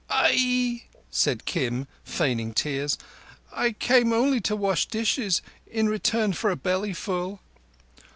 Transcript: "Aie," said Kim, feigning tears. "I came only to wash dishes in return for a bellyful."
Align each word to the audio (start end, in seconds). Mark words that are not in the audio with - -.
"Aie," 0.09 0.85
said 1.11 1.45
Kim, 1.45 1.85
feigning 2.03 2.55
tears. 2.55 2.97
"I 3.53 3.73
came 3.73 4.11
only 4.11 4.41
to 4.41 4.55
wash 4.55 4.87
dishes 4.87 5.43
in 5.67 5.89
return 5.89 6.33
for 6.33 6.49
a 6.49 6.55
bellyful." 6.55 7.39